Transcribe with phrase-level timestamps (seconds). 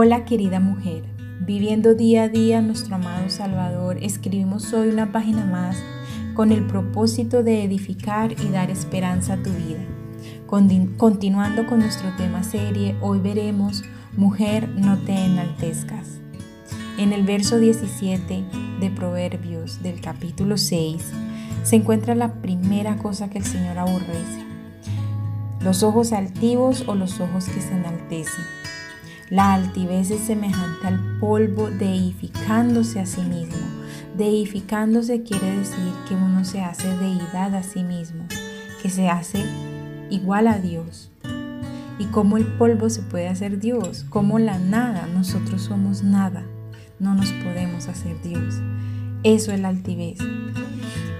[0.00, 1.02] Hola querida mujer,
[1.40, 5.76] viviendo día a día nuestro amado Salvador, escribimos hoy una página más
[6.34, 9.80] con el propósito de edificar y dar esperanza a tu vida.
[10.46, 13.82] Continuando con nuestro tema serie, hoy veremos
[14.16, 16.20] Mujer, no te enaltezcas.
[16.96, 18.44] En el verso 17
[18.78, 21.10] de Proverbios del capítulo 6
[21.64, 24.44] se encuentra la primera cosa que el Señor aborrece.
[25.60, 28.44] Los ojos altivos o los ojos que se enaltecen.
[29.30, 33.58] La altivez es semejante al polvo deificándose a sí mismo.
[34.16, 38.24] Deificándose quiere decir que uno se hace deidad a sí mismo,
[38.82, 39.44] que se hace
[40.08, 41.10] igual a Dios.
[41.98, 44.06] ¿Y cómo el polvo se puede hacer Dios?
[44.08, 46.44] Como la nada, nosotros somos nada,
[46.98, 48.54] no nos podemos hacer Dios.
[49.24, 50.20] Eso es la altivez.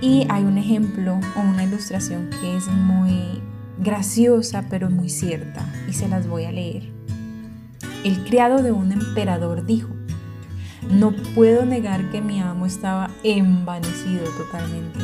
[0.00, 3.42] Y hay un ejemplo o una ilustración que es muy
[3.80, 6.95] graciosa pero muy cierta y se las voy a leer.
[8.06, 9.88] El criado de un emperador dijo,
[10.88, 15.00] no puedo negar que mi amo estaba envanecido totalmente.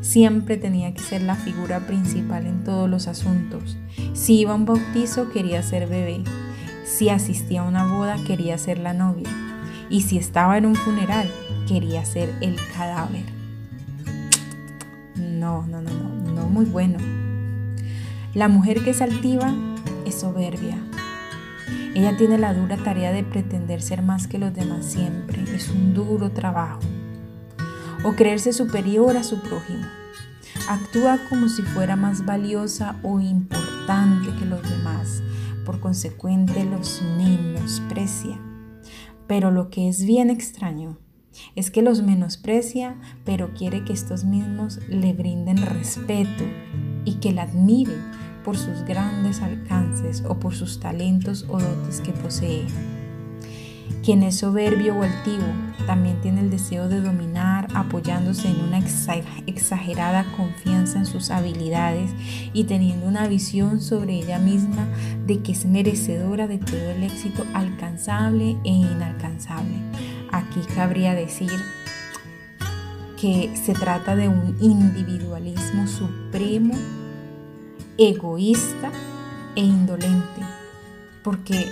[0.00, 3.78] Siempre tenía que ser la figura principal en todos los asuntos.
[4.12, 6.24] Si iba a un bautizo quería ser bebé.
[6.84, 9.30] Si asistía a una boda quería ser la novia.
[9.88, 11.30] Y si estaba en un funeral
[11.68, 13.22] quería ser el cadáver.
[15.14, 16.98] No, no, no, no, no muy bueno.
[18.34, 19.54] La mujer que es altiva
[20.04, 20.76] es soberbia.
[21.94, 25.42] Ella tiene la dura tarea de pretender ser más que los demás siempre.
[25.54, 26.80] Es un duro trabajo.
[28.04, 29.86] O creerse superior a su prójimo.
[30.68, 35.22] Actúa como si fuera más valiosa o importante que los demás.
[35.64, 38.38] Por consecuente los menosprecia.
[39.26, 40.98] Pero lo que es bien extraño
[41.54, 46.44] es que los menosprecia, pero quiere que estos mismos le brinden respeto
[47.04, 48.02] y que la admiren
[48.46, 52.64] por sus grandes alcances o por sus talentos o dotes que posee.
[54.04, 55.46] Quien es soberbio o altivo
[55.84, 58.78] también tiene el deseo de dominar apoyándose en una
[59.46, 62.12] exagerada confianza en sus habilidades
[62.52, 64.86] y teniendo una visión sobre ella misma
[65.26, 69.74] de que es merecedora de todo el éxito alcanzable e inalcanzable.
[70.30, 71.50] Aquí cabría decir
[73.20, 76.74] que se trata de un individualismo supremo
[77.98, 78.90] egoísta
[79.54, 80.42] e indolente,
[81.22, 81.66] porque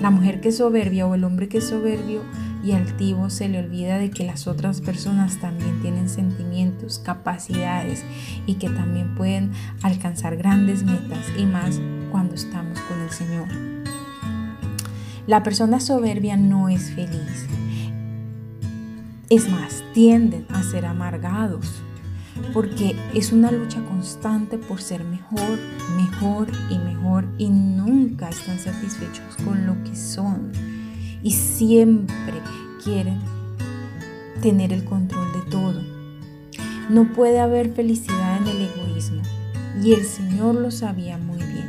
[0.00, 2.22] la mujer que es soberbia o el hombre que es soberbio
[2.64, 8.04] y altivo se le olvida de que las otras personas también tienen sentimientos, capacidades
[8.46, 9.52] y que también pueden
[9.82, 11.80] alcanzar grandes metas y más
[12.10, 13.48] cuando estamos con el Señor.
[15.26, 17.46] La persona soberbia no es feliz.
[19.28, 21.82] Es más, tienden a ser amargados,
[22.52, 25.58] porque es una lucha constante por ser mejor,
[25.96, 30.52] mejor y mejor y nunca están satisfechos con lo que son
[31.22, 32.34] y siempre
[32.82, 33.18] quieren
[34.40, 35.82] tener el control de todo.
[36.88, 39.22] No puede haber felicidad en el egoísmo
[39.82, 41.66] y el Señor lo sabía muy bien.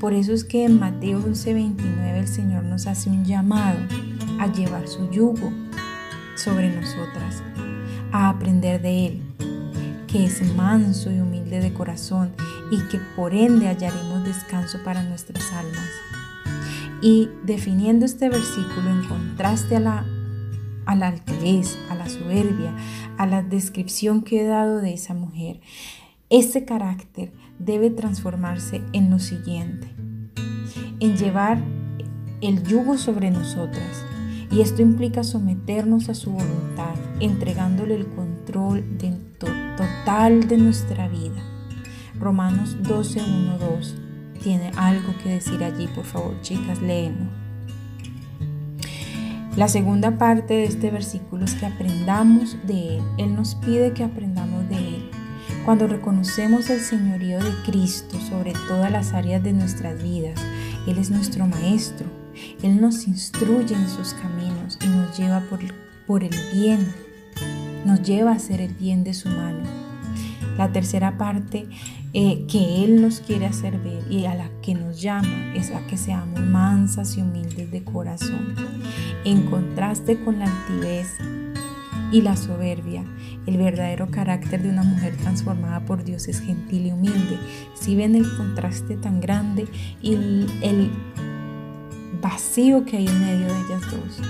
[0.00, 3.78] Por eso es que en Mateo 11:29 el Señor nos hace un llamado
[4.40, 5.52] a llevar su yugo
[6.34, 7.42] sobre nosotras,
[8.10, 9.22] a aprender de Él
[10.12, 12.32] que es manso y humilde de corazón
[12.70, 15.88] y que por ende hallaremos descanso para nuestras almas.
[17.00, 20.06] Y definiendo este versículo en contraste a la,
[20.84, 22.76] a la altivez, a la soberbia,
[23.16, 25.60] a la descripción que he dado de esa mujer,
[26.28, 29.88] ese carácter debe transformarse en lo siguiente,
[31.00, 31.58] en llevar
[32.42, 34.04] el yugo sobre nosotras.
[34.50, 39.06] Y esto implica someternos a su voluntad, entregándole el control de
[39.82, 41.42] total de nuestra vida.
[42.18, 43.96] Romanos 12, 1, 2
[44.42, 47.30] tiene algo que decir allí, por favor, chicas, léenlo.
[49.56, 53.02] La segunda parte de este versículo es que aprendamos de Él.
[53.18, 55.10] Él nos pide que aprendamos de Él.
[55.64, 60.40] Cuando reconocemos el señorío de Cristo sobre todas las áreas de nuestras vidas,
[60.86, 62.06] Él es nuestro Maestro.
[62.62, 65.60] Él nos instruye en sus caminos y nos lleva por,
[66.06, 67.11] por el bien
[67.84, 69.60] nos lleva a hacer el bien de su mano.
[70.56, 71.66] La tercera parte
[72.12, 75.80] eh, que Él nos quiere hacer ver y a la que nos llama es a
[75.86, 78.54] que seamos mansas y humildes de corazón.
[79.24, 81.08] En contraste con la altivez
[82.12, 83.02] y la soberbia,
[83.46, 87.38] el verdadero carácter de una mujer transformada por Dios es gentil y humilde.
[87.74, 89.66] Si ven el contraste tan grande
[90.02, 90.90] y el
[92.20, 94.20] vacío que hay en medio de ellas dos,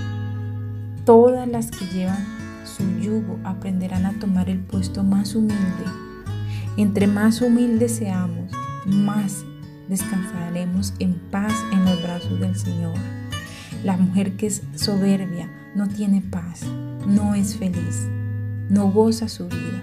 [1.05, 5.85] todas las que llevan su yugo aprenderán a tomar el puesto más humilde.
[6.77, 8.51] Entre más humildes seamos,
[8.85, 9.43] más
[9.87, 12.95] descansaremos en paz en los brazos del Señor.
[13.83, 16.63] La mujer que es soberbia no tiene paz,
[17.07, 18.07] no es feliz,
[18.69, 19.81] no goza su vida.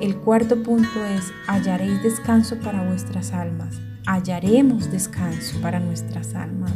[0.00, 3.80] El cuarto punto es, hallaréis descanso para vuestras almas.
[4.06, 6.72] Hallaremos descanso para nuestras almas.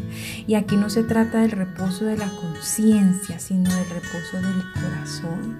[0.46, 5.58] Y aquí no se trata del reposo de la conciencia, sino del reposo del corazón.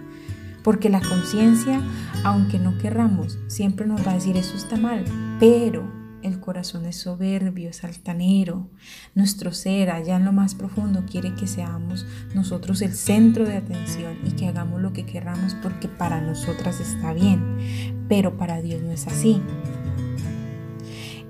[0.62, 1.80] Porque la conciencia,
[2.24, 5.04] aunque no querramos, siempre nos va a decir eso está mal.
[5.38, 8.68] Pero el corazón es soberbio, es altanero.
[9.14, 14.18] Nuestro ser allá en lo más profundo quiere que seamos nosotros el centro de atención
[14.24, 18.04] y que hagamos lo que querramos porque para nosotras está bien.
[18.08, 19.40] Pero para Dios no es así.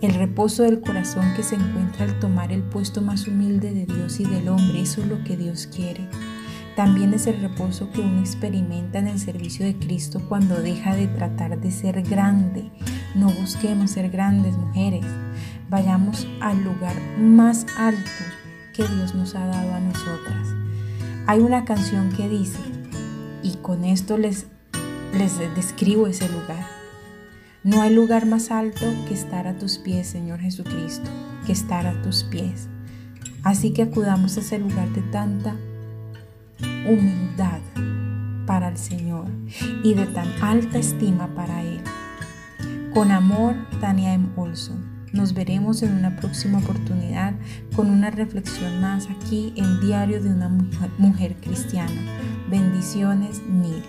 [0.01, 4.21] El reposo del corazón que se encuentra al tomar el puesto más humilde de Dios
[4.21, 6.09] y del hombre, eso es lo que Dios quiere.
[6.77, 11.09] También es el reposo que uno experimenta en el servicio de Cristo cuando deja de
[11.09, 12.71] tratar de ser grande.
[13.17, 15.05] No busquemos ser grandes mujeres.
[15.69, 18.09] Vayamos al lugar más alto
[18.73, 20.47] que Dios nos ha dado a nosotras.
[21.27, 22.61] Hay una canción que dice,
[23.43, 24.47] y con esto les,
[25.19, 26.78] les describo ese lugar.
[27.69, 31.11] No hay lugar más alto que estar a tus pies, Señor Jesucristo,
[31.45, 32.67] que estar a tus pies.
[33.43, 35.55] Así que acudamos a ese lugar de tanta
[36.89, 37.61] humildad
[38.47, 39.27] para el Señor
[39.85, 41.83] y de tan alta estima para Él.
[42.95, 44.29] Con amor, Tania M.
[44.37, 45.07] Olson.
[45.13, 47.35] Nos veremos en una próxima oportunidad
[47.77, 50.49] con una reflexión más aquí en Diario de una
[50.97, 52.01] Mujer Cristiana.
[52.49, 53.83] Bendiciones mil.